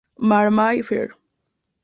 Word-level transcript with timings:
Mar-May, 0.17 0.81
fr. 0.81 1.13